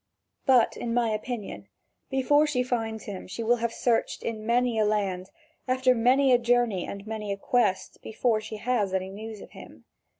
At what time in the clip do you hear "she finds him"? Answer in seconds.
2.47-3.27